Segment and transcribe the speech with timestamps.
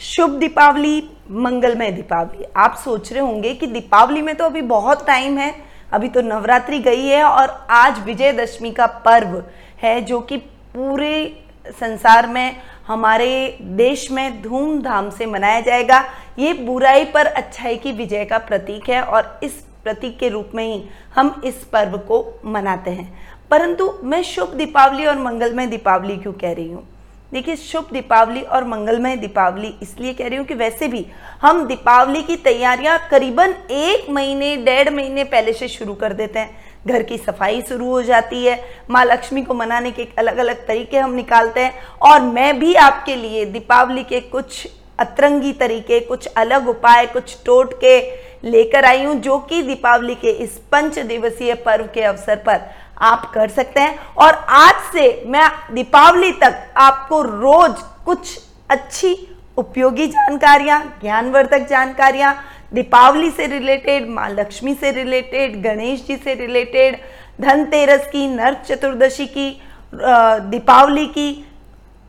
[0.00, 5.38] शुभ दीपावली, मंगलमय दीपावली। आप सोच रहे होंगे कि दीपावली में तो अभी बहुत टाइम
[5.38, 5.54] है,
[5.92, 9.42] अभी तो नवरात्रि गई है और आज विजयदशमी का पर्व
[9.82, 12.56] है जो कि पूरे संसार में,
[12.86, 16.02] हमारे देश में धूमधाम से मनाया जाएगा।
[16.38, 19.52] ये बुराई पर अच्छाई की विजय का प्रतीक है और इस
[19.84, 20.82] प्रतीक के रूप में ही
[21.14, 23.12] हम इस पर्व को मनाते हैं।
[23.50, 26.86] परंतु मैं शुभ दीपावली और मंगलमय दीपावली क्यों कह रही हूँ?
[27.32, 31.04] देखिए, शुभ दीपावली और मंगलमय दीपावली, इसलिए कह रही हूँ कि वैसे भी
[31.42, 36.66] हम दीपावली की तैयारियाँ करीबन एक महीने, डेढ़ महीने पहले से शुरू कर देते हैं।
[36.86, 38.58] घर की सफ़ाई शुरू हो जाती है।
[38.90, 43.16] माँ लक्ष्मी को मनाने के अलग अलग तरीके हम निकालते हैं। और मैं भी आपके
[43.16, 44.66] लिए दीपावली के कुछ
[44.98, 48.00] अतरंगी तरीके, कुछ अलग उपाय, कुछ टोट के
[48.44, 52.60] लेकर आई हूँ, जो कि दीपावली के इस पंच दिवसीय पर्व के अवसर पर
[53.00, 58.38] आप कर सकते हैं। और आज से मैं दीपावली तक आपको रोज कुछ
[58.70, 59.16] अच्छी
[59.58, 62.34] उपयोगी जानकारियाँ, ज्ञानवर्धक जानकारियाँ,
[62.72, 66.98] दीपावली से रिलेटेड माँ लक्ष्मी से रिलेटेड गणेश जी से रिलेटेड
[67.40, 69.50] धनतेरस की, नर्क चतुर्दशी की
[69.92, 71.32] दीपावली की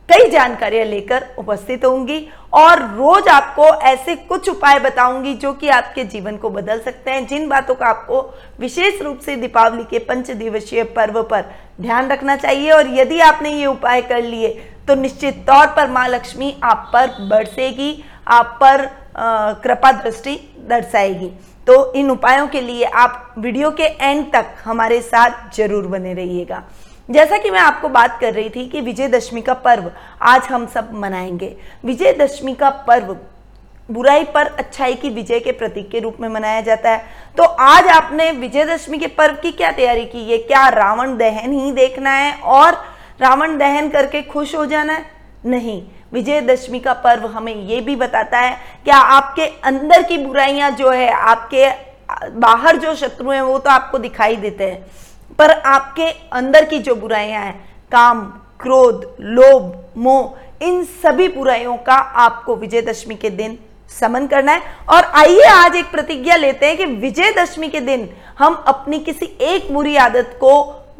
[0.10, 2.20] कई जानकारियाँ लेकर उपस्थित होंगी।
[2.54, 7.26] और रोज आपको ऐसे कुछ उपाय बताऊँगी जो कि आपके जीवन को बदल सकते हैं।
[7.28, 8.22] जिन बातों का आपको
[8.60, 11.46] विशेष रूप से दीपावली के पंच दिवसीय पर्व पर
[11.82, 14.50] ध्यान रखना चाहिए और यदि आपने ये उपाय कर लिए
[14.88, 18.86] तो निश्चित तौर पर माँ लक्ष्मी आप पर बरसेगी, आप पर
[19.64, 20.36] कृपा दृष्टि
[20.70, 21.32] दर्शाएगी।
[21.68, 26.64] तो इन उपायों के लिए आप वीडियो के एंड तक हमारे साथ ज़रूर बने रहिएगा।
[27.10, 30.90] जैसा कि मैं आपको बात कर रही थी कि विजयदशमी का पर्व आज हम सब
[30.94, 33.16] मनाएँगे। विजयदशमी का पर्व
[33.90, 37.06] बुराई पर अच्छाई की विजय के प्रतीक के रूप में मनाया जाता है।
[37.38, 40.32] तो आज आपने विजयदशमी के पर्व की क्या तैयारी की?
[40.32, 42.74] है क्या रावण दहन ही देखना है और
[43.22, 45.06] रावण दहन करके खुश हो जाना है?
[45.46, 45.82] नहीं।
[46.14, 51.10] विजयदशमी का पर्व हमें ये भी बताता है, क्या आपके अंदर की बुराइयाँ जो है,
[51.10, 51.70] आपके
[52.30, 54.86] बाहर जो शत्रु हैं, वो तो आपको दिखाई देते हैं।
[55.40, 57.54] पर आपके अंदर की जो बुराइयाँ हैं,
[57.92, 58.22] काम,
[58.60, 63.58] क्रोध, लोभ, मोह, इन सभी बुराइयों का आपको विजयदशमी के दिन
[64.00, 68.54] समन करना है। और आइए आज एक प्रतिज्ञा लेते हैं कि विजयदशमी के दिन हम
[68.68, 70.52] अपनी किसी एक बुरी आदत को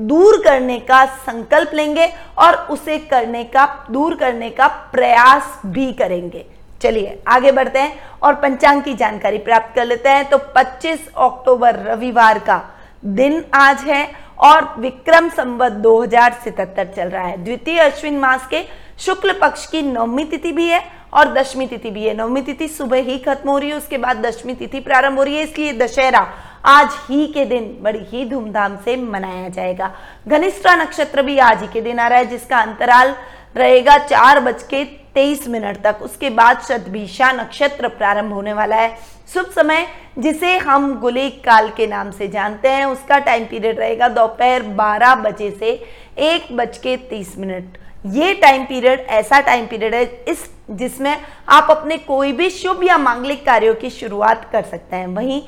[0.02, 2.08] दूर करने का संकल्प लेंगे
[2.38, 6.46] और उसे करने का, दूर करने का प्रयास भी करेंगे।
[6.82, 11.76] चलिए, आगे बढ़ते हैं और पंचांग की जानकारी प्राप्त कर लेते हैं। तो 25 अक्टूबर
[11.76, 12.62] रविवार का
[13.06, 18.64] दिन आज है और विक्रम संवत दो चल रहा है। द्वितीय अश्विन मास के
[19.00, 20.82] शुक्ल पक्ष की नवमी तिथि भी है
[21.14, 24.26] और दशमी तिथि भी है। नवमी तिथि सुबह ही खत्म हो रही है, उसके बाद
[24.26, 26.28] दशमी तिथि प्रारंभ हो रही है, इसलिए दशहरा
[26.68, 29.92] आज ही के दिन बड़ी ही धूमधाम से मनाया जाएगा।
[30.28, 33.16] घनिष्ठा नक्षत्र भी आज ही के दिन आ रहा है, जिसका अंतराल
[33.56, 34.84] रहेगा चार बज के
[35.16, 38.98] तेईस मिनट तक, उसके बाद शतभिषा नक्षत्र प्रारंभ होने वाला है।
[39.34, 39.86] शुभ समय,
[40.20, 45.16] जिसे हम गुलिक काल के नाम से जानते हैं, उसका टाइम पीरियड रहेगा दोपहर 12
[45.16, 45.72] बजे से
[46.20, 47.78] एक बज के तीस मिनट।
[48.08, 51.16] ये टाइम पीरियड ऐसा टाइम पीरियड है, इस, जिसमें
[51.50, 55.42] आप अपने कोई भी शुभ या मांगलिक कार्यों की शुरुआत कर सकते हैं। वहीं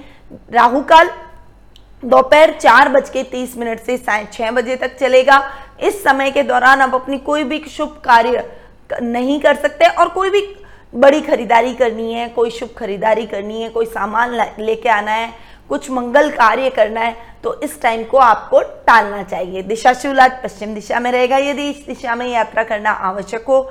[0.54, 1.10] राहु काल
[2.04, 5.42] दोपहर चार बज के तीस मिनट से साय छह बजे तक चलेगा।
[5.84, 8.44] इस समय के दौरान आप अपनी कोई भी शुभ कार्य
[8.94, 10.42] नहीं कर सकते और कोई भी
[10.94, 15.34] बड़ी खरीदारी करनी है, कोई शुभ खरीदारी करनी है, कोई सामान लेके आना है,
[15.70, 20.74] कुछ मंगल कार्य करना है तो इस टाइम को आपको टालना चाहिए। दिशा शिवलाज पश्चिम
[20.76, 23.62] दिशा में रहेगा यदि इस दिशा में यात्रा करना आवश्यक हो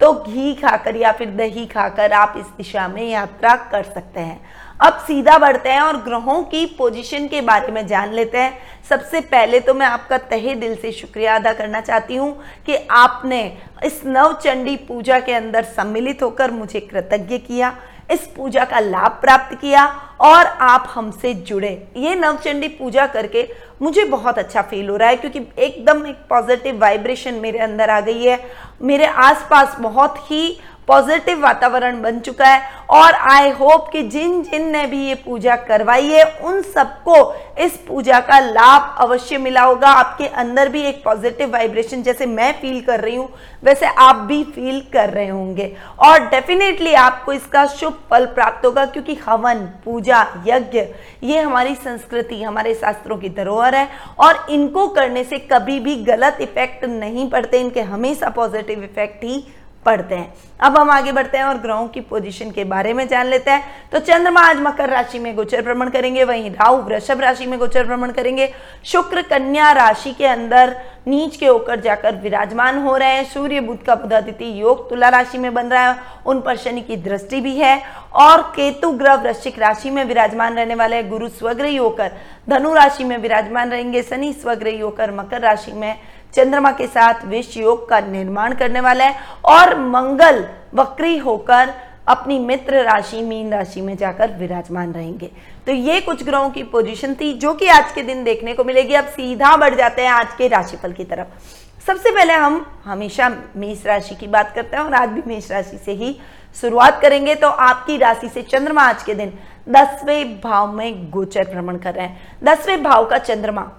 [0.00, 4.40] तो घी खाकर या फिर दही खाकर आप इस दिशा में यात्रा कर सकते हैं।
[4.80, 8.58] अब सीधा बढ़ते हैं और ग्रहों की पोजीशन के बारे में जान लेते हैं।
[8.88, 12.32] सबसे पहले तो मैं आपका तहे दिल से शुक्रिया अदा करना चाहती हूँ
[12.66, 13.42] कि आपने
[13.84, 17.74] इस नवचंडी पूजा के अंदर सम्मिलित होकर मुझे कृतज्ञ किया,
[18.10, 19.84] इस पूजा का लाभ प्राप्त किया
[20.20, 23.46] और आप हमसे जुड़े। ये नवचंडी पूजा करके
[23.82, 28.00] मुझे बहुत अच्छा फील हो रहा है क्योंकि एकदम एक पॉजिटिव वाइब्रेशन मेरे अंदर आ
[28.00, 28.38] गई है।
[28.82, 30.58] मेरे आसपास बहुत ही
[30.90, 35.56] पॉजिटिव वातावरण बन चुका है और आई होप कि जिन जिन ने भी ये पूजा
[35.58, 37.16] करवाई है, उन सबको
[37.60, 42.52] इस पूजा का लाभ अवश्य मिला होगा। आपके अंदर भी एक पॉजिटिव वाइब्रेशन जैसे मैं
[42.60, 43.28] फील कर रही हूँ,
[43.64, 48.86] वैसे आप भी फील कर रहे होंगे। और डेफिनेटली आपको इसका शुभ फल प्राप्त होगा,
[48.86, 50.82] क्योंकि हवन, पूजा, यज्ञ,
[51.24, 53.88] ये हमारी संस्कृति, हमारे शास्त्रों की धरोहर है।
[54.18, 59.44] और इनको करने से कभी भी गलत इफ़ेक्ट नहीं पड़ते, इनके हमेशा पॉजिटिव इफ़ेक्ट ही
[59.86, 63.26] पढ़ते हैं। अब हम आगे बढ़ते हैं और ग्रहों की पोजीशन के बारे में जान
[63.26, 67.46] लेते हैं। तो चंद्रमा आज मकर राशि में गोचर भ्रमण करेंगे, वहीं राहु वृषभ राशि
[67.46, 68.52] में गोचर भ्रमण करेंगे।
[68.84, 73.80] शुक्र कन्या राशि के अंदर नीच के होकर जाकर विराजमान हो रहे हैं। सूर्य बुद्ध
[73.82, 75.96] का बुधादिति योग तुला राशि में बन रहा है।
[76.26, 77.82] उन पर शनि की दृष्टि भी है।
[78.12, 82.12] और केतु ग्रह वृश्चिक राशि में विराजमान रहने वाले गुरु स्वग्रही होकर
[82.48, 85.96] धनु राशि में विराजमान रहेंगे। शनि स्वग्रही होकर मकर राशि में
[86.34, 90.44] चंद्रमा के साथ विष योग का निर्माण करने वाला है और मंगल
[90.74, 91.72] वक्री होकर
[92.08, 95.30] अपनी मित्र राशि, मीन राशि में जाकर विराजमान रहेंगे।
[95.66, 98.94] तो ये कुछ ग्रहों की पोजीशन थी, जो कि आज के दिन देखने को मिलेगी।
[98.94, 103.84] अब सीधा बढ़ जाते हैं आज के राशिफल की तरफ़। सबसे पहले हम हमेशा मेष
[103.86, 106.16] राशि की बात करते हैं और आज भी मेष राशि से ही
[106.60, 109.32] शुरुआत करेंगे। तो आपकी राशि से चंद्रमा आज के दिन
[109.68, 113.70] दसवें भाव में गोचर भ्रमण कर रहे हैं। दसवें भाव का चंद्रमा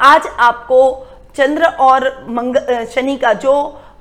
[0.00, 0.80] आज आपको
[1.34, 3.54] चंद्र और मंग शनि का जो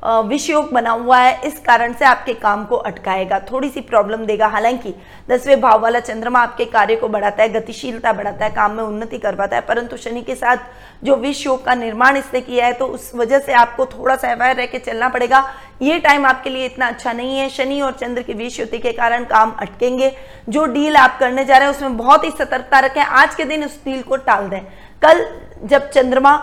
[0.05, 4.47] विषयोग बना हुआ है, इस कारण से आपके काम को अटकाएगा। थोड़ी सी प्रॉब्लम देगा।
[4.47, 4.93] हालाँकि,
[5.29, 9.17] दसवें भाव वाला चंद्रमा आपके कार्य को बढ़ाता है, गतिशीलता बढ़ाता है, काम में उन्नति
[9.17, 10.57] करवाता है, परंतु शनि के साथ
[11.03, 14.31] जो विश्व योग का निर्माण इसने किया है तो उस वजह से आपको थोड़ा सा
[14.31, 15.43] अवैर रह के चलना पड़ेगा।
[15.81, 18.91] ये टाइम आपके लिए इतना अच्छा नहीं है। शनि और चंद्र की विष युति के
[18.91, 20.11] कारण काम अटकेंगे।
[20.49, 23.65] जो डील आप करने जा रहे हैं, उसमें बहुत ही सतर्कता रखें। आज के दिन
[23.65, 24.61] उस डील को टाल दें।
[25.01, 25.25] कल
[25.63, 26.33] जब चंद्रमा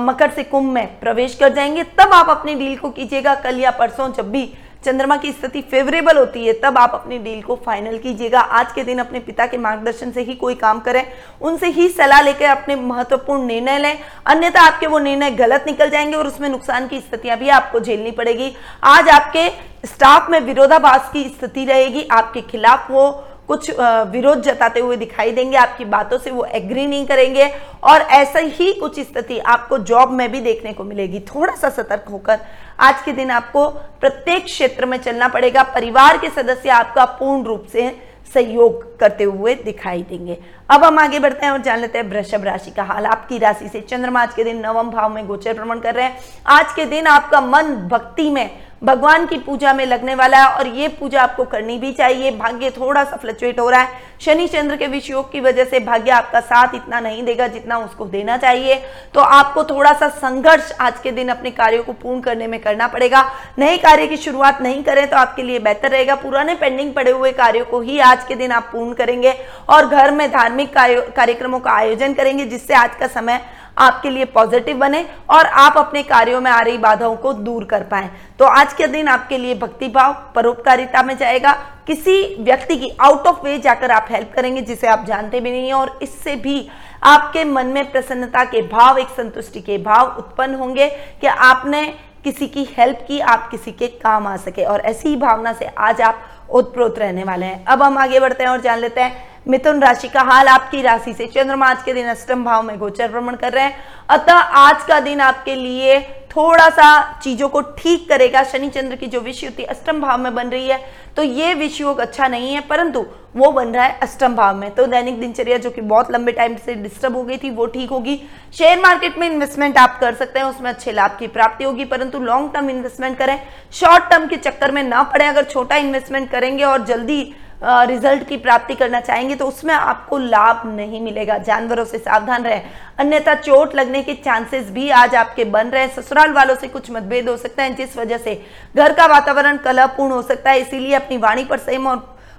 [0.00, 3.70] मकर से कुंभ में प्रवेश कर जाएँगे, तब आप अपनी डील को कीजिएगा। कल या
[3.70, 4.52] परसों जब भी
[4.84, 8.82] चंद्रमा की स्थिति फेवरेबल होती है, तब आप अपनी डील को फाइनल कीजिएगा। आज के
[8.84, 11.04] दिन अपने पिता के मार्गदर्शन से ही कोई काम करें,
[11.40, 16.16] उनसे ही सलाह लेकर अपने महत्वपूर्ण निर्णय लें। अन्यथा आपके वो निर्णय गलत निकल जाएँगे
[16.16, 18.52] और उसमें नुकसान की स्थितियाँ भी आपको झेलनी पड़ेगी।
[18.84, 19.48] आज आपके
[19.86, 23.70] स्टाफ में विरोधाभास की स्थिति रहेगी, आपके खिलाफ वो कुछ
[24.10, 27.50] विरोध जताते हुए दिखाई देंगे, आपकी बातों से वो एग्री नहीं करेंगे
[27.84, 32.08] और ऐसा ही कुछ स्थिति आपको जॉब में भी देखने को मिलेगी। थोड़ा सा सतर्क
[32.10, 32.38] होकर
[32.80, 33.68] आज के दिन आपको
[34.00, 37.90] प्रत्येक क्षेत्र में चलना पड़ेगा। परिवार के सदस्य आपका पूर्ण रूप से
[38.34, 40.38] सहयोग करते हुए दिखाई देंगे।
[40.70, 43.68] अब हम आगे बढ़ते हैं और जान लेते हैं वृषभ राशि का हाल। आपकी राशि
[43.68, 46.84] से चंद्रमा आज के दिन नवम भाव में गोचर भ्रमण कर रहे हैं। आज के
[46.86, 48.50] दिन आपका मन भक्ति में
[48.84, 52.70] भगवान की पूजा में लगने वाला है और ये पूजा आपको करनी भी चाहिए। भाग्य
[52.70, 56.40] थोड़ा सा फ्लक्चुएट हो रहा है। शनि चंद्र के विषयोग की वजह से भाग्य आपका
[56.42, 58.74] साथ इतना नहीं देगा जितना उसको देना चाहिए।
[59.14, 62.88] तो आपको थोड़ा सा संघर्ष आज के दिन अपने कार्यों को पूर्ण करने में करना
[62.88, 63.24] पड़ेगा।
[63.58, 67.32] नए कार्य की शुरुआत नहीं करें तो आपके लिए बेहतर रहेगा। पुराने पेंडिंग पड़े हुए
[67.32, 69.34] कार्यों को ही आज के दिन आप पूर्ण करेंगे
[69.68, 73.40] और घर में धार्मिक कार्यक्रमों का आयोजन करेंगे जिससे आज का समय
[73.78, 77.82] आपके लिए पॉजिटिव बने और आप अपने कार्यों में आ रही बाधाओं को दूर कर
[77.82, 81.52] पाए। तो आज के दिन आपके लिए भक्ति भाव परोपकारिता में जाएगा।
[81.86, 85.68] किसी व्यक्ति की आउट ऑफ़ वे जाकर आप हेल्प करेंगे, जिसे आप जानते भी नहीं
[85.68, 86.68] है और इससे भी
[87.02, 90.88] आपके मन में प्रसन्नता के भाव, एक संतुष्टि के भाव उत्पन्न होंगे
[91.20, 91.86] कि आपने
[92.24, 95.66] किसी की हेल्प की, आप किसी के काम आ सके। और ऐसी ही भावना से
[95.66, 99.33] आज आप उत्प्रोत रहने वाले हैं। अब हम आगे बढ़ते हैं और जान लेते हैं
[99.46, 103.08] मिथुन राशि का हाल आपकी राशि से चंद्रमा आज के दिन अष्टम भाव में गोचर
[103.08, 103.76] भ्रमण कर रहे हैं।
[104.10, 106.00] अतः आज का दिन आपके लिए
[106.30, 110.48] थोड़ा सा चीज़ों को ठीक करेगा। शनि चंद्र की जो विषयुति अष्टम भाव में बन
[110.48, 110.80] रही है
[111.16, 113.04] तो ये विषयोग अच्छा नहीं है, परंतु
[113.36, 116.56] वो बन रहा है अष्टम भाव में। तो दैनिक दिनचर्या जो कि बहुत लंबे टाइम
[116.56, 118.20] से डिस्टर्ब हो गई थी, वो ठीक होगी।
[118.54, 122.18] शेयर मार्केट में इन्वेस्टमेंट आप कर सकते हैं, उसमें अच्छे लाभ की प्राप्ति होगी, परंतु
[122.20, 123.38] लॉन्ग टर्म इन्वेस्टमेंट करें।
[123.72, 128.36] शॉर्ट टर्म के चक्कर में ना पड़े, अगर छोटा इन्वेस्टमेंट करेंगे और जल्दी रिज़ल्ट की
[128.36, 132.60] प्राप्ति करना चाहेंगे तो उसमें आपको लाभ नहीं मिलेगा। जानवरों से सावधान रहे।
[132.98, 137.28] अन्यथा चोट लगने के चांसेस भी आज आपके बन रहे ससुराल वालों से कुछ मतभेद
[137.28, 138.40] हो सकता है, जिस वजह से
[138.76, 141.96] घर का वातावरण कलहपूर्ण हो सकता है। इसीलिए अपनी वाणी पर संयम और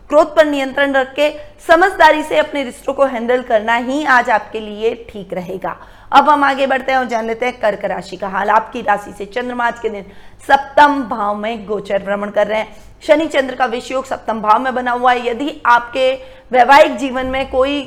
[0.09, 1.29] क्रोध पर नियंत्रण रख के
[1.67, 5.75] समझदारी से अपने रिश्तों को हैंडल करना ही आज आपके लिए ठीक रहेगा।
[6.15, 9.11] अब हम आगे बढ़ते हैं और जान लेते हैं कर्क राशि का हाल। आपकी राशि
[9.13, 10.03] से चंद्रमा आज के दिन
[10.47, 12.75] सप्तम भाव में गोचर भ्रमण कर रहे हैं।
[13.07, 16.11] शनि चंद्र का विषयोग सप्तम भाव में बना हुआ है। यदि आपके
[16.51, 17.81] वैवाहिक जीवन में कोई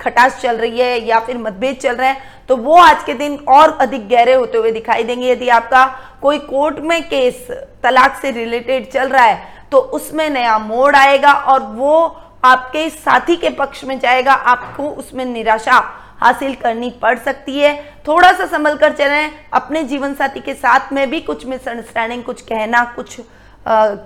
[0.00, 3.36] खटास चल रही है या फिर मतभेद चल रहे हैं तो वो आज के दिन
[3.48, 5.84] और अधिक गहरे होते हुए दिखाई देंगे। यदि आपका
[6.22, 7.46] कोई कोर्ट में केस,
[7.82, 11.96] तलाक से रिलेटेड चल रहा है तो उसमें नया मोड़ आएगा और वो
[12.44, 15.80] आपके साथी के पक्ष में जाएगा। आपको उसमें निराशा
[16.20, 17.74] हासिल करनी पड़ सकती है।
[18.08, 22.40] थोड़ा सा संभल कर चलें। अपने जीवन साथी के साथ में भी कुछ मिसअंडरस्टैंडिंग कुछ
[22.42, 23.20] कहना, कुछ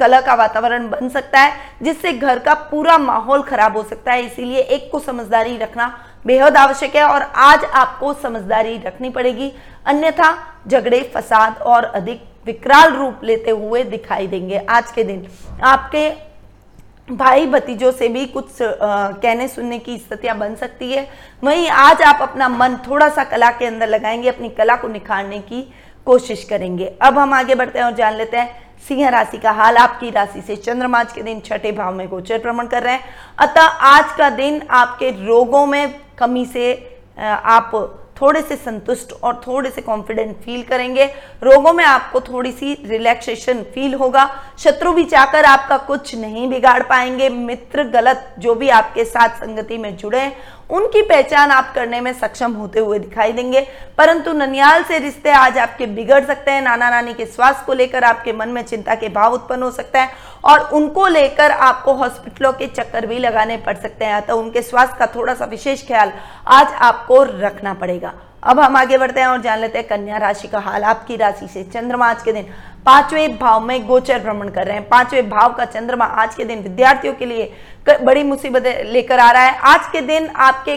[0.01, 1.53] कला का वातावरण बन सकता है,
[1.83, 5.87] जिससे घर का पूरा माहौल खराब हो सकता है। इसीलिए एक को समझदारी रखना
[6.27, 9.53] बेहद आवश्यक है और आज आपको समझदारी रखनी पड़ेगी।
[9.87, 10.35] अन्यथा
[10.69, 15.27] झगड़े, फसाद और अधिक विकराल रूप लेते हुए दिखाई देंगे। आज के दिन
[15.63, 16.09] आपके
[17.09, 21.09] भाई भतीजों से भी कुछ आ, कहने सुनने की स्थितियाँ बन सकती है।
[21.45, 25.39] वहीं आज आप अपना मन थोड़ा सा कला के अंदर लगाएँगे अपनी कला को निखारने
[25.41, 25.63] की
[26.07, 29.77] कोशिश करेंगे। अब हम आगे बढ़ते हैं और जान लेते हैं सिंह राशि का हाल।
[29.77, 33.05] आपकी राशि से चंद्रमा आज के दिन छठे भाव में गोचर भ्रमण कर रहे हैं।
[33.39, 36.73] अतः आज का दिन आपके रोगों में कमी से
[37.19, 37.71] आप
[38.21, 41.05] थोड़े से संतुष्ट और थोड़े से कॉन्फिडेंट फील करेंगे।
[41.43, 44.29] रोगों में आपको थोड़ी सी रिलैक्सेशन फील होगा।
[44.59, 49.79] शत्रु भी चाहकर आपका कुछ नहीं बिगाड़ पाएँगे। मित्र गलत जो भी आपके साथ संगति
[49.79, 50.27] में जुड़े
[50.71, 53.61] उनकी पहचान आप करने में सक्षम होते हुए दिखाई देंगे।
[53.99, 58.05] परंतु ननियाल से रिश्ते आज आपके बिगड़ सकते हैं। नाना नानी के स्वास्थ्य को लेकर
[58.05, 60.11] आपके मन में चिंता के भाव उत्पन्न हो सकता है
[60.45, 64.97] और उनको लेकर आपको हॉस्पिटलों के चक्कर भी लगाने पड़ सकते हैं। अतः उनके स्वास्थ्य
[64.99, 66.13] का थोड़ा सा विशेष ख्याल
[66.47, 68.13] आज आपको रखना पड़ेगा।
[68.45, 71.47] अब हम आगे बढ़ते हैं और जान लेते हैं कन्या राशि का हाल। आपकी राशि
[71.49, 72.47] से चंद्रमा आज के दिन
[72.87, 76.63] पाँचवें भाव में गोचर भ्रमण कर रहे हैं। पाँचवें भाव का चंद्रमा आज के दिन
[76.63, 77.53] विद्यार्थियों के लिए
[77.89, 80.77] बड़ी मुसीबत लेकर आ रहा है। आज के दिन आपके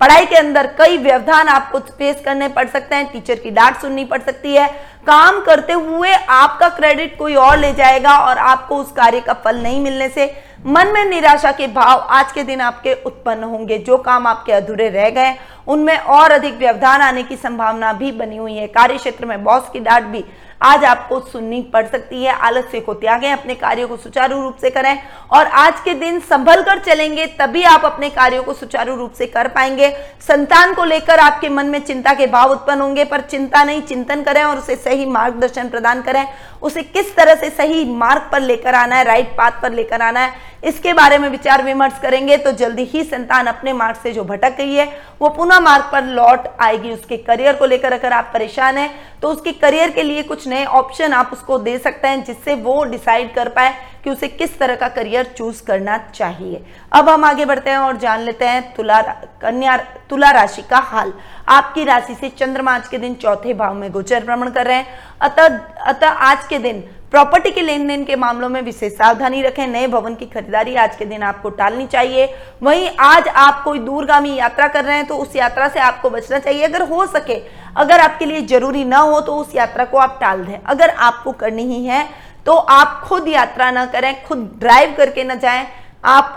[0.00, 4.04] पढ़ाई के अंदर कई व्यवधान आपको फेस करने पड़ सकते हैं। टीचर की डांट सुननी
[4.04, 4.68] पड़ सकती है।
[5.06, 9.62] काम करते हुए आपका क्रेडिट कोई और ले जाएगा और आपको उस कार्य का फल
[9.62, 10.26] नहीं मिलने से
[10.66, 14.88] मन में निराशा के भाव आज के दिन आपके उत्पन्न होंगे। जो काम आपके अधूरे
[14.88, 15.34] रह गए
[15.66, 19.68] उनमें और अधिक व्यवधान आने की संभावना भी बनी हुई है। कार्य क्षेत्र में बॉस
[19.72, 20.24] की डांट भी
[20.60, 24.70] आज आपको सुननी पड़ सकती है। आलस्य को त्यागें, अपने कार्यों को सुचारू रूप से
[24.70, 24.98] करें
[25.30, 29.26] और आज के दिन संभल कर चलेंगे तभी आप अपने कार्यों को सुचारू रूप से
[29.26, 29.90] कर पाएँगे।
[30.20, 34.22] संतान को लेकर आपके मन में चिंता के भाव उत्पन्न होंगे, पर चिंता नहीं, चिंतन
[34.22, 36.26] करें और उसे सही मार्गदर्शन प्रदान करें।
[36.62, 40.20] उसे किस तरह से सही मार्ग पर लेकर आना है, राइट पाथ पर लेकर आना
[40.20, 44.24] है इसके बारे में विचार विमर्श करेंगे तो जल्दी ही संतान अपने मार्ग से जो
[44.24, 44.86] भटक गई है,
[45.20, 48.90] वो पुनः मार्ग पर लौट आएगी। उसके करियर को लेकर अगर आप परेशान हैं
[49.22, 52.82] तो उसके करियर के लिए कुछ नए ऑप्शन आप उसको दे सकते हैं, जिससे वो
[52.84, 57.44] डिसाइड कर पाए कि उसे किस तरह का करियर चूज़ करना चाहिए। अब हम आगे
[57.44, 59.00] बढ़ते हैं और जान लेते हैं तुला,
[59.42, 59.76] कन्या,
[60.10, 61.12] तुला राशि का हाल।
[61.48, 64.86] आपकी राशि से चंद्रमा आज के दिन चौथे भाव में गोचर भ्रमण कर रहे हैं।
[65.20, 69.66] अतः अतः आज के दिन प्रॉपर्टी के लेन देन के मामलों में विशेष सावधानी रखें।
[69.66, 72.28] नए भवन की खरीदारी आज के दिन आपको टालनी चाहिए।
[72.62, 76.38] वहीं आज आप कोई दूरगामी यात्रा कर रहे हैं तो उस यात्रा से आपको बचना
[76.38, 77.34] चाहिए। अगर हो सके,
[77.76, 81.32] अगर आपके लिए ज़रूरी ना हो तो उस यात्रा को आप टाल दें। अगर आपको
[81.34, 82.06] करनी ही है
[82.46, 85.66] तो आप खुद यात्रा ना करें, खुद ड्राइव करके ना जाएँ।
[86.04, 86.34] आप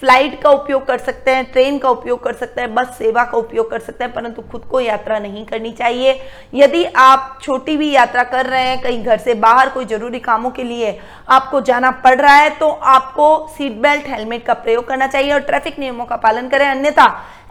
[0.00, 3.38] फ़्लाइट का उपयोग कर सकते हैं, ट्रेन का उपयोग कर सकते हैं, बस सेवा का
[3.38, 6.20] उपयोग कर सकते हैं, परंतु खुद को यात्रा नहीं करनी चाहिए।
[6.54, 10.50] यदि आप छोटी भी यात्रा कर रहे हैं, कहीं घर से बाहर कोई ज़रूरी कामों
[10.50, 10.98] के लिए
[11.28, 15.40] आपको जाना पड़ रहा है तो आपको सीट बेल्ट हेलमेट का प्रयोग करना चाहिए और
[15.40, 17.06] ट्रैफ़िक नियमों का पालन करें। अन्यथा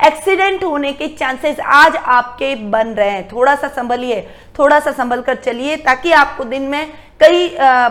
[0.06, 4.22] एक्सीडेंट होने के चांसेस आज आपके बन रहे हैं। थोड़ा सा संभलिए,
[4.60, 7.48] थोड़ा सा संभल कर चलिए, ताकि आपको दिन में कई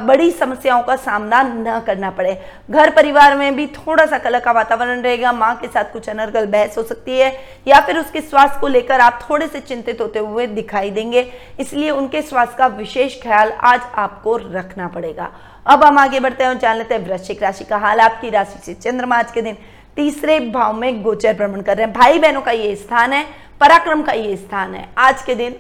[0.07, 2.37] बड़ी समस्याओं का सामना न करना पड़े।
[2.71, 6.47] घर परिवार में भी थोड़ा सा कलह का वातावरण रहेगा, माँ के साथ कुछ अनर्गल
[6.47, 7.33] बहस हो सकती है,
[7.69, 11.27] या फिर उसके स्वास्थ्य को लेकर आप थोड़े से चिंतित होते हुए दिखाई देंगे।
[11.61, 15.31] इसलिए उनके स्वास्थ्य का विशेष ख्याल आज आपको रखना पड़ेगा।
[15.67, 18.59] अब हम आगे बढ़ते हैं और जान लेते हैं वृश्चिक राशि का हाल। आपकी राशि
[18.65, 19.57] से चंद्रमा आज के दिन
[19.97, 23.25] तीसरे भाव में गोचर भ्रमण कर रहे हैं। भाई बहनों का ये स्थान है,
[23.61, 25.55] पराक्रम का ये स्थान है। आज के दिन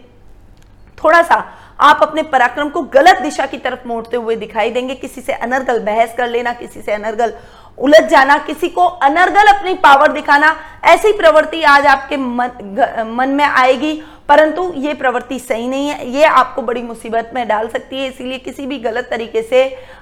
[0.99, 1.45] थोड़ा सा
[1.81, 5.81] आप अपने पराक्रम को गलत दिशा की तरफ़ मोड़ते हुए दिखाई देंगे। किसी से अनर्गल
[5.81, 7.33] बहस कर लेना किसी से अनर्गल
[7.79, 10.55] उलझ जाना किसी को अनर्गल अपनी पावर दिखाना
[10.85, 16.09] ऐसी प्रवृत्ति आज आपके मन, ग, मन में आएगी। परंतु ये प्रवृत्ति सही नहीं है।
[16.11, 19.61] ये आपको बड़ी मुसीबत में डाल सकती है। इसीलिए किसी भी गलत तरीके से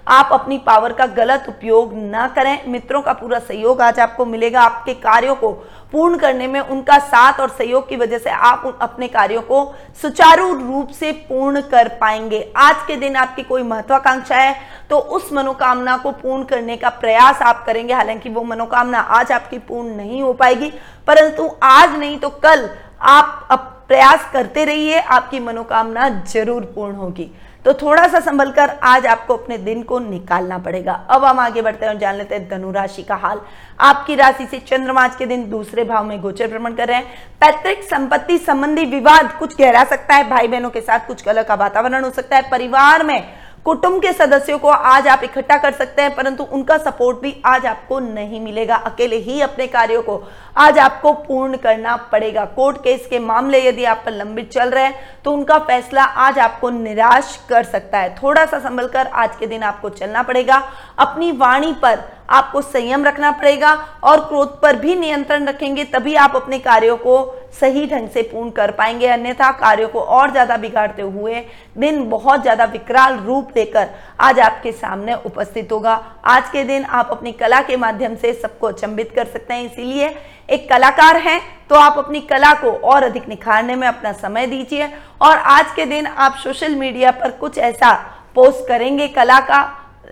[0.08, 4.60] आप अपनी पावर का गलत उपयोग ना करें। मित्रों का पूरा सहयोग आज आपको मिलेगा।
[4.60, 5.52] आपके कार्यों को
[5.94, 9.60] पूर्ण करने में उनका साथ और सहयोग की वजह से आप अपने कार्यों को
[10.02, 14.56] सुचारू रूप से पूर्ण कर पाएँगे। आज के दिन आपकी कोई महत्वाकांक्षा है
[14.90, 19.58] तो उस मनोकामना को पूर्ण करने का प्रयास आप करेंगे। हालाँकि वो मनोकामना आज आपकी
[19.60, 20.72] पूर्ण नहीं हो पाएगी,
[21.06, 22.68] परंतु आज नहीं तो कल
[23.02, 23.48] आप
[23.88, 27.30] प्रयास करते रहिए, आपकी मनोकामना ज़रूर पूर्ण होगी।
[27.64, 31.62] तो थोड़ा सा संभल कर आज आपको अपने दिन को निकालना पड़ेगा। अब हम आगे
[31.62, 33.40] बढ़ते हैं और जान लेते हैं धनुराशि का हाल।
[33.80, 37.38] आपकी राशि से चंद्रमा आज के दिन दूसरे भाव में गोचर भ्रमण कर रहे हैं।
[37.40, 41.54] पैतृक संपत्ति संबंधी विवाद कुछ गहरा सकता है भाई बहनों के साथ कुछ कलह का
[41.54, 43.22] वातावरण हो सकता है। परिवार में
[43.66, 47.66] कुटुंब के सदस्यों को आज आप इकट्ठा कर सकते हैं, परंतु उनका सपोर्ट भी आज
[47.66, 50.20] आपको नहीं मिलेगा। अकेले ही अपने कार्यों को
[50.56, 54.84] आज आपको पूर्ण करना पड़ेगा। कोर्ट केस के मामले यदि आप पर लंबित चल रहे
[54.84, 59.36] हैं तो उनका फैसला आज आपको निराश कर सकता है। थोड़ा सा संभल कर आज
[59.36, 60.62] के दिन आपको चलना पड़ेगा।
[60.98, 63.72] अपनी वाणी पर आपको संयम रखना पड़ेगा
[64.04, 67.24] और क्रोध पर भी नियंत्रण रखेंगे, तभी आप अपने कार्यों को
[67.54, 71.40] सही ढंग से पूर्ण कर पाएँगे। अन्यथा कार्यों को और ज़्यादा बिगाड़ते हुए
[71.78, 73.88] दिन बहुत ज़्यादा विकराल रूप लेकर
[74.20, 75.94] आज आपके सामने उपस्थित होगा।
[76.26, 80.14] आज के दिन आप अपनी कला के माध्यम से सबको अचंबित कर सकते हैं। इसीलिए
[80.48, 84.88] एक कलाकार हैं तो आप अपनी कला को और अधिक निखारने में अपना समय दीजिए।
[85.20, 87.94] और आज के दिन आप सोशल मीडिया पर कुछ ऐसा
[88.34, 89.60] पोस्ट करेंगे कला का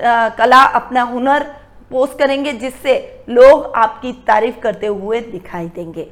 [0.00, 1.42] आ, कला अपना हुनर
[1.90, 2.94] पोस्ट करेंगे जिससे
[3.30, 6.06] लोग आपकी तारीफ़ करते हुए दिखाई देंगे।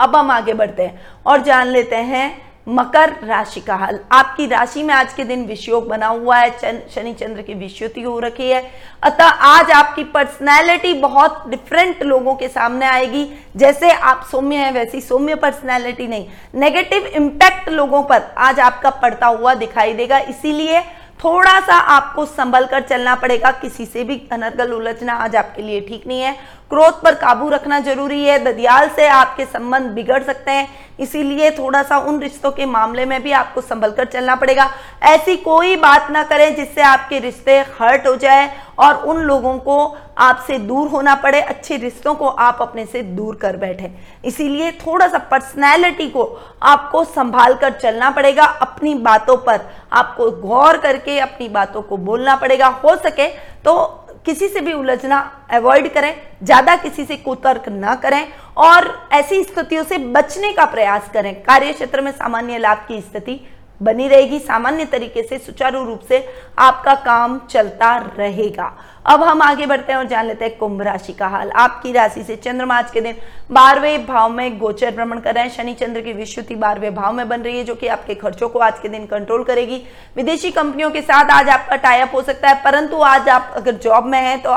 [0.00, 4.82] अब हम आगे बढ़ते हैं और जान लेते हैं मकर राशि का हाल। आपकी राशि
[4.82, 6.50] में आज के दिन विषयोग बना हुआ है
[6.94, 8.62] शनि चंद्र की विषुति हो रखी है।
[9.02, 13.26] अतः आज आपकी पर्सनैलिटी बहुत डिफरेंट लोगों के सामने आएगी।
[13.56, 19.26] जैसे आप सौम्य हैं, वैसी सौम्य पर्सनैलिटी नहीं। नेगेटिव इंपैक्ट लोगों पर आज आपका पड़ता
[19.26, 20.80] हुआ दिखाई देगा। इसीलिए
[21.24, 25.80] थोड़ा सा आपको संभल कर चलना पड़ेगा। किसी से भी अनर्गल उलझना आज आपके लिए
[25.80, 26.36] ठीक नहीं है।
[26.70, 30.68] क्रोध पर काबू रखना ज़रूरी है ददियाल से आपके संबंध बिगड़ सकते हैं।
[31.00, 34.68] इसीलिए थोड़ा सा उन रिश्तों के मामले में भी आपको संभल कर चलना पड़ेगा।
[35.04, 39.78] ऐसी कोई बात ना करें जिससे आपके रिश्ते हर्ट हो जाए और उन लोगों को
[40.18, 43.90] आपसे दूर होना पड़े, अच्छे रिश्तों को आप अपने से दूर कर बैठे।
[44.24, 46.24] इसीलिए थोड़ा सा पर्सनैलिटी को
[46.62, 49.60] आपको संभाल कर चलना पड़ेगा, अपनी बातों पर
[49.92, 53.28] आपको गौर करके अपनी बातों को बोलना पड़ेगा। हो सके
[53.60, 55.18] तो किसी से भी उलझना
[55.50, 58.26] अवॉइड करें, ज़्यादा किसी से कुतर्क ना करें
[58.58, 63.40] और ऐसी स्थितियों से बचने का प्रयास करें। कार्य क्षेत्र में सामान्य लाभ की स्थिति
[63.80, 66.26] बनी रहेगी। सामान्य तरीके से, सुचारू रूप से
[66.58, 68.72] आपका काम चलता रहेगा।
[69.06, 72.22] अब हम आगे बढ़ते हैं और जान लेते हैं कुंभ राशि का हाल। आपकी राशि
[72.22, 73.14] से चंद्रमा आज के दिन
[73.50, 77.28] बारहवें भाव में गोचर भ्रमण कर रहे हैं। शनि चंद्र की विश्वति बारहवें भाव में
[77.28, 79.82] बन रही है, जो कि आपके खर्चों को आज के दिन कंट्रोल करेगी।
[80.16, 84.06] विदेशी कंपनियों के साथ आज आपका टाइप हो सकता है, परंतु आज आप अगर जॉब
[84.06, 84.54] में है तो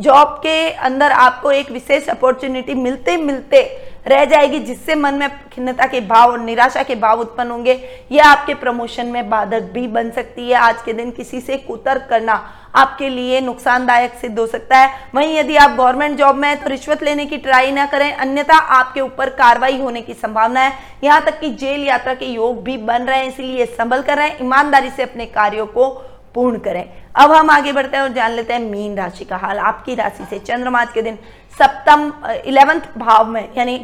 [0.00, 3.62] जॉब के अंदर आपको एक विशेष अपॉर्चुनिटी मिलते मिलते
[4.06, 7.72] रह जाएगी, जिससे मन में खिन्नता के भाव और निराशा के भाव उत्पन्न होंगे।
[8.12, 12.06] यह आपके प्रमोशन में बाधक भी बन सकती है। आज के दिन किसी से कुतर्क
[12.10, 12.34] करना
[12.76, 16.70] आपके लिए नुकसानदायक सिद्ध हो सकता है। वहीं यदि आप गवर्नमेंट जॉब में है तो
[16.70, 20.72] रिश्वत लेने की ट्राई ना करें। अन्यथा आपके ऊपर कार्रवाई होने की संभावना है।
[21.04, 24.28] यहाँ तक कि जेल यात्रा के योग भी बन रहे हैं, इसलिए संभल कर रहे।
[24.28, 25.90] हैं ईमानदारी से अपने कार्यों को
[26.38, 29.58] पूर्ण करें। अब हम आगे बढ़ते हैं और जान लेते हैं मीन राशि का हाल।
[29.60, 31.18] आपकी राशि से चंद्रमा के दिन
[31.54, 32.12] सप्तम
[32.46, 33.74] इलेवंथ भाव में, यानी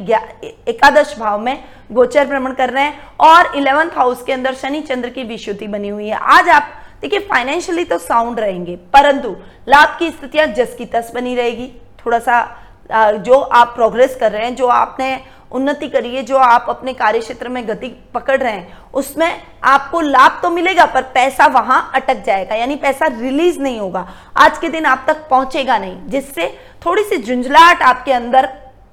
[0.68, 5.08] एकादश भाव में गोचर भ्रमण कर रहे हैं और इलेवंथ हाउस के अंदर शनि चंद्र
[5.10, 6.68] की विशुद्धि बनी हुई है। आज आप,
[7.00, 9.36] देखिए फाइनेंशियली तो साउंड रहेंगे, परंतु
[9.68, 11.72] लाभ की स्थितियाँ जस की तस बनी रहेगी।
[12.06, 15.14] थोड़ा सा जो आप प्रोग्रेस कर रहे हैं, जो आपने
[15.54, 20.40] उन्नति करिए, जो आप अपने कार्य क्षेत्र में गति पकड़ रहे हैं, उसमें आपको लाभ
[20.42, 24.86] तो मिलेगा, पर पैसा वहाँ अटक जाएगा, यानी पैसा रिलीज़ नहीं होगा, आज के दिन
[24.86, 26.46] आप तक पहुंचेगा नहीं, जिससे
[26.86, 28.48] थोड़ी सी झुंझलाहट आपके अंदर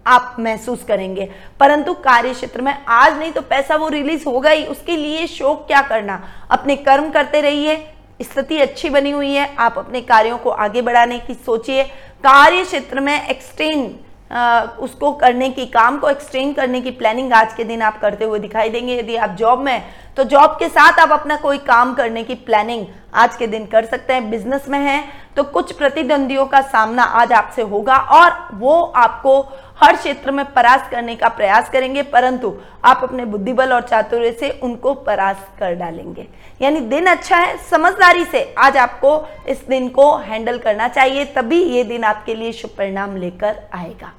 [0.07, 4.65] आप महसूस करेंगे। परंतु कार्य क्षेत्र में आज नहीं तो पैसा वो रिलीज़ होगा ही,
[4.65, 6.21] उसके लिए शोक क्या करना?
[6.51, 7.75] अपने कर्म करते रहिए,
[8.21, 11.83] स्थिति अच्छी बनी हुई है, आप अपने कार्यों को आगे बढ़ाने की सोचिए
[12.23, 13.91] कार्य क्षेत्र में एक्सटेंड
[14.31, 18.39] उसको करने की, काम को एक्सटेंड करने की प्लानिंग आज के दिन आप करते हुए
[18.39, 19.81] दिखाई देंगे। यदि आप जॉब में
[20.17, 23.85] तो जॉब के साथ आप अपना कोई काम करने की प्लानिंग आज के दिन कर
[23.85, 25.03] सकते हैं। बिज़नेस में हैं
[25.35, 29.39] तो कुछ प्रतिद्वंदियों का सामना आज आपसे होगा और वो आपको
[29.77, 32.53] हर क्षेत्र में परास्त करने का प्रयास करेंगे, परंतु
[32.85, 36.27] आप अपने बुद्धिबल और चातुर्य से उनको परास्त कर डालेंगे।
[36.61, 41.63] यानी दिन अच्छा है, समझदारी से आज आपको इस दिन को हैंडल करना चाहिए, तभी
[41.65, 44.13] ये दिन आपके लिए शुभ परिणाम लेकर आएगा।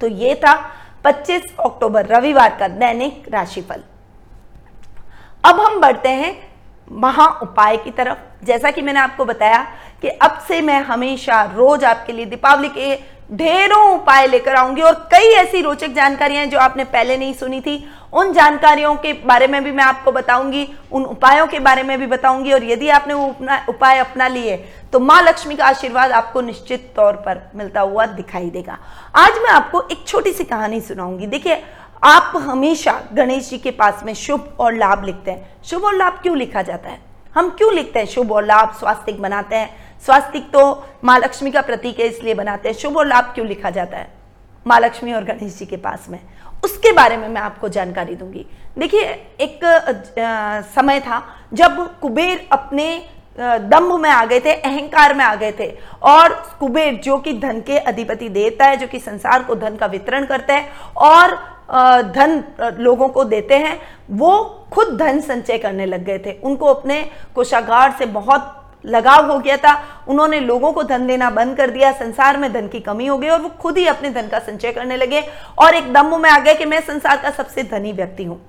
[0.00, 0.54] तो ये था
[1.04, 3.82] 25 अक्टूबर, रविवार का दैनिक राशिफल।
[5.44, 6.36] अब हम बढ़ते हैं
[6.92, 9.62] महा उपाय की तरफ़। जैसा कि मैंने आपको बताया
[10.02, 12.94] कि अब से मैं हमेशा रोज आपके लिए दीपावली के
[13.28, 17.84] ढेरों उपाय लेकर आऊँगी और कई ऐसी रोचक जानकारियाँ जो आपने पहले नहीं सुनी थी।
[18.12, 22.06] उन जानकारियों के बारे में भी मैं आपको बताऊँगी, उन उपायों के बारे में भी
[22.06, 23.26] बताऊँगी और यदि आपने वो
[23.68, 24.56] उपाय अपना लिए
[24.92, 28.78] तो माँ लक्ष्मी का आशीर्वाद आपको निश्चित तौर पर मिलता हुआ दिखाई देगा।
[29.14, 31.62] आज मैं आपको एक छोटी सी कहानी सुनाऊँगी। देखिए,
[32.02, 36.20] आप हमेशा गणेश जी के पास में शुभ और लाभ लिखते हैं। शुभ और लाभ
[36.22, 36.98] क्यों लिखा जाता है?
[37.34, 39.70] हम क्यों लिखते हैं शुभ और लाभ स्वास्थ्य बनाते हैं?
[40.02, 43.70] स्वास्तिक तो माँ लक्ष्मी का प्रतीक है, इसलिए बनाते हैं। शुभ और लाभ क्यों लिखा
[43.70, 44.08] जाता है?
[44.66, 46.18] माँ लक्ष्मी और गणेश जी के पास में।
[46.64, 48.46] उसके बारे में मैं आपको जानकारी दूँगी।
[48.78, 49.02] देखिए,
[49.40, 49.60] एक
[50.74, 52.86] समय था जब कुबेर अपने
[53.38, 55.66] दम्भ में आ गए थे, अहंकार में आ गए थे।
[56.02, 59.86] और कुबेर, जो कि धन के अधिपति देता है, जो कि संसार को धन का
[59.86, 61.36] वितरण करता है और
[62.12, 62.42] धन
[62.78, 63.80] लोगों को देते हैं,
[64.10, 64.38] वो
[64.72, 67.00] खुद धन संचय करने लग गए थे। उनको अपने
[67.34, 69.74] कोषागार से बहुत लगाव हो गया था।
[70.08, 73.28] उन्होंने लोगों को धन देना बंद कर दिया। संसार में धन की कमी हो गई
[73.28, 75.20] और वो खुद ही अपने धन का संचय करने लगे।
[75.58, 78.40] और एक दम में आ गए कि मैं संसार का सबसे धनी व्यक्ति हूँ।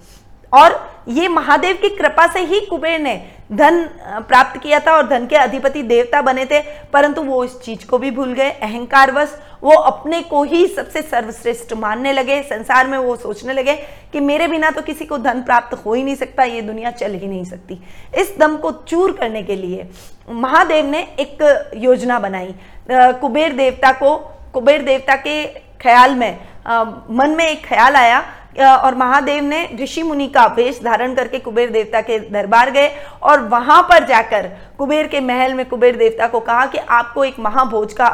[0.55, 3.15] और ये महादेव की कृपा से ही कुबेर ने
[3.51, 3.83] धन
[4.27, 6.61] प्राप्त किया था और धन के अधिपति देवता बने थे
[6.93, 11.73] परंतु वो इस चीज़ को भी भूल गए। अहंकारवश वो अपने को ही सबसे सर्वश्रेष्ठ
[11.73, 13.75] मानने लगे। संसार में वो सोचने लगे
[14.13, 17.13] कि मेरे बिना तो किसी को धन प्राप्त हो ही नहीं सकता ये दुनिया चल
[17.13, 17.79] ही नहीं सकती।
[18.17, 19.87] इस दम को चूर करने के लिए
[20.29, 22.53] महादेव ने एक योजना बनाई।
[22.89, 24.15] कुबेर देवता को
[24.53, 25.45] कुबेर देवता के
[25.81, 26.37] ख्याल में
[26.67, 28.23] आ, मन में एक ख्याल आया
[28.57, 32.91] और महादेव ने ऋषि मुनि का वेश धारण करके कुबेर देवता के दरबार गए
[33.23, 37.39] और वहाँ पर जाकर कुबेर के महल में कुबेर देवता को कहा कि आपको एक
[37.39, 38.07] महाभोज का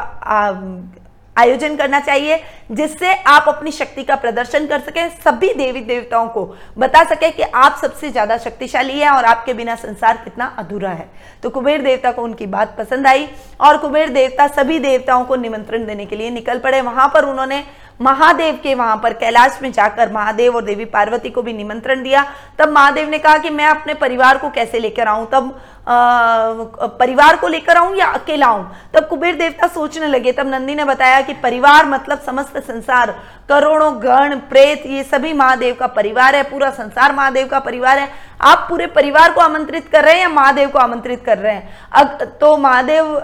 [1.36, 2.36] आयोजन करना चाहिए,
[2.70, 6.44] जिससे आप अपनी शक्ति का प्रदर्शन कर सकें, सभी देवी देवताओं को
[6.78, 11.08] बता सके कि आप सबसे ज़्यादा शक्तिशाली है और आपके बिना संसार कितना अधूरा है।
[11.42, 13.26] तो कुबेर देवता को उनकी बात पसंद आई
[13.60, 17.64] और कुबेर देवता सभी देवताओं को निमंत्रण देने के लिए निकल पड़े। वहाँ पर उन्होंने
[18.00, 22.24] महादेव के वहाँ पर कैलाश में जाकर महादेव और देवी पार्वती को भी निमंत्रण दिया।
[22.58, 25.28] तब महादेव ने कहा कि मैं अपने परिवार को कैसे लेकर आऊँ?
[25.32, 26.52] तब आ,
[26.98, 28.64] परिवार को लेकर आऊँ या अकेला आऊँ?
[28.94, 33.14] तब कुबेर देवता सोचने लगे। तब नंदी ने बताया कि परिवार मतलब समस्त संसार
[33.48, 38.08] करोड़ों गण प्रेत ये सभी महादेव का परिवार है पूरा संसार महादेव का परिवार है।
[38.42, 41.68] आप पूरे परिवार को आमंत्रित कर रहे हैं या महादेव को आमंत्रित कर रहे हैं?
[41.92, 43.14] अब तो महादेव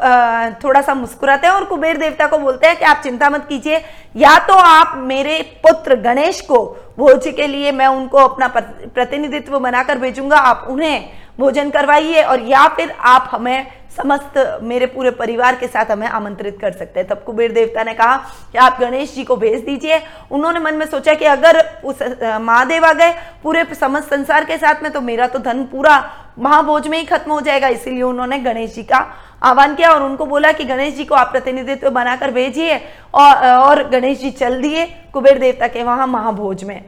[0.64, 3.83] थोड़ा सा मुस्कुराते हैं और कुबेर देवता को बोलते हैं कि आप चिंता मत कीजिए,
[4.16, 6.64] या तो आप मेरे पुत्र गणेश को
[6.98, 12.66] भोज के लिए मैं उनको अपना प्रतिनिधित्व बनाकर भेजूँगा, आप उन्हें भोजन करवाइए और या
[12.68, 13.66] फिर आप हमें
[13.99, 17.95] समस्त मेरे पूरे परिवार के साथ हमें आमंत्रित कर सकते हैं। तब कुबेर देवता ने
[17.95, 18.17] कहा
[18.53, 22.85] कि आप गणेश जी को भेज दीजिए। उन्होंने मन में सोचा कि अगर उस महादेव
[22.87, 26.03] आ गए पूरे समस्त संसार के साथ में तो मेरा तो धन पूरा
[26.39, 28.99] महाभोज में ही खत्म हो जाएगा। इसीलिए उन्होंने गणेश जी का
[29.43, 32.77] आह्वान किया और उनको बोला कि गणेश जी को आप प्रतिनिधित्व बनाकर भेजिए
[33.15, 36.83] और, और गणेश जी चल दिए कुबेर देवता के वहाँ महाभोज में।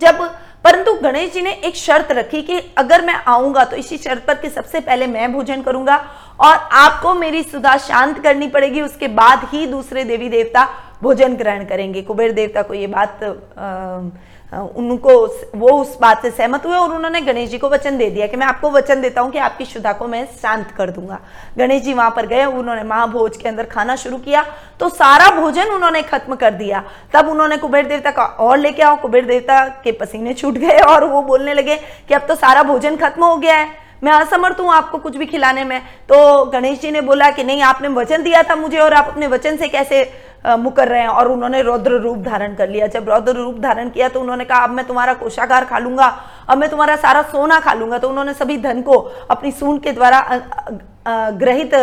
[0.00, 0.28] जब
[0.64, 4.34] परंतु गणेश जी ने एक शर्त रखी कि अगर मैं आऊँगा तो इसी शर्त पर
[4.34, 5.96] कि सबसे पहले मैं भोजन करूँगा
[6.40, 10.68] और आपको मेरी सुधा शांत करनी पड़ेगी उसके बाद ही दूसरे देवी देवता
[11.02, 14.00] भोजन ग्रहण करेंगे। कुबेर देवता को ये बात आ,
[14.52, 15.14] उनको
[15.54, 18.36] वो उस बात से सहमत हुए और उन्होंने गणेश जी को वचन दे दिया कि
[18.36, 21.18] मैं आपको वचन देता हूँ कि आपकी शुदा को मैं शांत कर दूँगा।
[21.58, 24.44] गणेश जी वहाँ पर गए, उन्होंने महाभोज के अंदर खाना शुरू किया
[24.80, 26.82] तो सारा भोजन उन्होंने खत्म कर दिया।
[27.12, 31.04] तब उन्होंने कुबेर देवता का और लेके आओ। कुबेर देवता के पसीने छूट गए और
[31.04, 31.76] वो बोलने लगे
[32.08, 33.68] कि अब तो सारा भोजन खत्म हो गया है।
[34.02, 37.62] मैं असमर्थ हूँ आपको कुछ भी खिलाने में। तो गणेश जी ने बोला कि नहीं,
[37.62, 40.10] आपने वचन दिया था मुझे और आप अपने वचन से कैसे
[40.48, 41.08] मुकर रहे हैं?
[41.08, 44.58] और उन्होंने रौद्र रूप धारण कर लिया। जब रौद्र रूप धारण किया तो उन्होंने कहा,
[44.58, 46.06] अब मैं तुम्हारा कोषागार खा लूँगा,
[46.48, 48.98] अब मैं तुम्हारा सारा सोना खा लूँगा। तो उन्होंने सभी धन को
[49.30, 50.20] अपनी सून के द्वारा
[51.08, 51.74] ग्रहित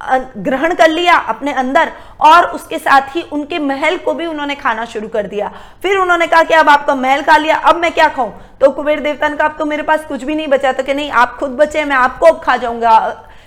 [0.00, 4.84] ग्रहण कर लिया अपने अंदर और उसके साथ ही उनके महल को भी उन्होंने खाना
[4.84, 5.50] शुरू कर दिया।
[5.82, 8.30] फिर उन्होंने कहा कि अब आपका महल खा लिया, अब मैं क्या खाऊं?
[8.60, 10.94] तो कुबेर देवता ने कहा अब तो मेरे पास कुछ भी नहीं बचा। तो कि
[10.94, 12.98] नहीं, आप खुद बचे, मैं आपको अब खा जाऊँगा।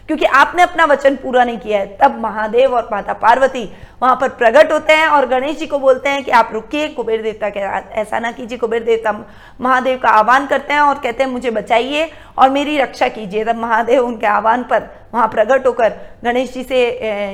[0.09, 3.63] क्योंकि आपने अपना वचन पूरा नहीं किया है। तब महादेव और माता पार्वती
[4.01, 7.21] वहाँ पर प्रकट होते हैं और गणेश जी को बोलते हैं कि आप रुकिए, कुबेर
[7.21, 7.59] देवता के
[8.01, 9.11] ऐसा ना कीजिए, कुबेर देवता
[9.61, 13.55] महादेव का आह्वान करते हैं और कहते हैं, मुझे बचाइए और मेरी रक्षा कीजिए। तब
[13.57, 15.93] महादेव उनके आह्वान पर वहाँ प्रकट होकर
[16.23, 16.83] गणेश जी से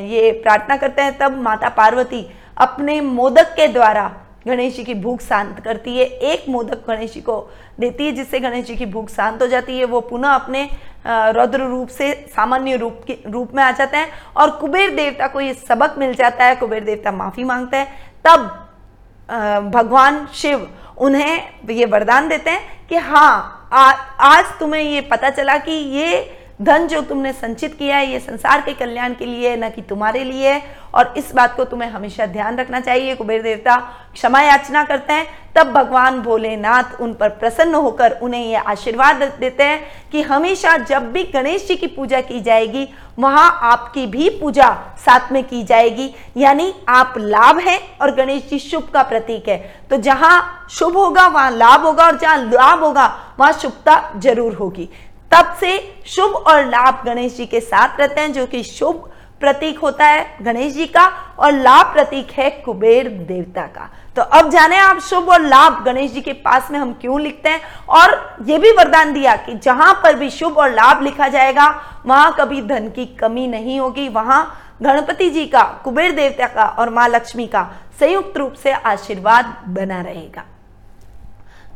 [0.10, 2.26] ये प्रार्थना करते हैं। तब माता पार्वती
[2.58, 4.12] अपने मोदक के द्वारा
[4.48, 7.38] गणेश जी की भूख शांत करती है एक मोदक गणेश जी को
[7.80, 10.68] देती है जिससे गणेश जी की भूख शांत हो जाती है। वो पुनः अपने
[11.08, 15.42] रौद्र रूप से सामान्य रूप के रूप में आ जाते हैं और कुबेर देवता को
[15.42, 21.86] ये सबक मिल जाता है। कुबेर देवता माफ़ी मांगते हैं। तब भगवान शिव उन्हें ये
[21.86, 27.02] वरदान देते हैं कि हाँ आ, आज तुम्हें ये पता चला कि ये धन जो
[27.02, 30.52] तुमने संचित किया है, ये संसार के कल्याण के लिए है न कि तुम्हारे लिए।
[30.52, 30.62] है
[30.94, 33.76] और इस बात को तुम्हें हमेशा ध्यान रखना चाहिए, कुबेर देवता।
[34.14, 39.64] क्षमा याचना करते हैं, तब भगवान भोलेनाथ उन पर प्रसन्न होकर उन्हें ये आशीर्वाद देते
[39.64, 42.88] हैं कि हमेशा जब भी गणेश जी की पूजा की जाएगी,
[43.20, 48.60] वहाँ आपकी भी पूजा साथ में की जाएगी। यानी आप लाभ हैं और गणेश जी
[48.60, 49.58] शुभ का प्रतीक है।
[49.90, 53.06] तो जहाँ शुभ होगा, वहाँ लाभ होगा और जहाँ लाभ होगा,
[53.40, 54.90] वहाँ शुभता ज़रूर होगी।
[55.36, 59.80] तब से शुभ और लाभ गणेश जी के साथ रहते हैं, जो कि शुभ प्रतीक
[59.80, 61.06] होता है गणेश जी का
[61.40, 66.12] और लाभ प्रतीक है कुबेर देवता का। तो अब जाने आप शुभ और लाभ गणेश
[66.12, 67.62] जी के पास में हम क्यों लिखते हैं?
[67.90, 71.68] और यह भी वरदान दिया कि जहाँ पर भी शुभ और लाभ लिखा जाएगा,
[72.06, 76.90] वहाँ कभी धन की कमी नहीं होगी। वहाँ गणपति जी का, कुबेर देवता का और
[76.90, 77.70] माँ लक्ष्मी का
[78.00, 80.44] संयुक्त रूप से आशीर्वाद बना रहेगा।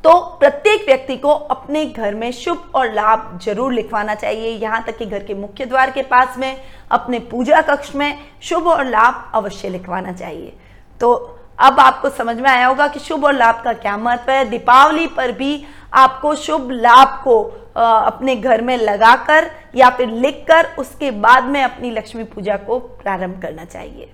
[0.03, 4.97] तो प्रत्येक व्यक्ति को अपने घर में शुभ और लाभ ज़रूर लिखवाना चाहिए। यहाँ तक
[4.97, 6.55] कि घर के मुख्य द्वार के पास में,
[6.91, 10.53] अपने पूजा कक्ष में शुभ और लाभ अवश्य लिखवाना चाहिए।
[11.01, 11.13] तो
[11.59, 15.07] अब आपको समझ में आया होगा कि शुभ और लाभ का क्या महत्व है। दीपावली
[15.09, 17.41] पर भी आपको शुभ लाभ को
[17.75, 23.41] अपने घर में लगाकर या फिर लिखकर उसके बाद में अपनी लक्ष्मी पूजा को प्रारंभ
[23.41, 24.11] करना चाहिए।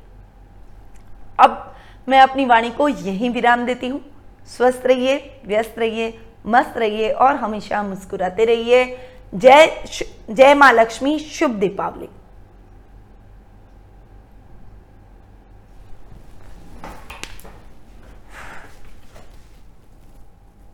[1.40, 1.74] अब
[2.08, 4.02] मैं अपनी वाणी को यहीं विराम देती हूँ।
[4.48, 6.14] स्वस्थ रहिए, व्यस्त रहिए,
[6.46, 8.86] मस्त रहिए और हमेशा मुस्कुराते रहिए।
[9.34, 9.84] जय
[10.30, 12.08] जय माँ लक्ष्मी, शुभ दीपावली।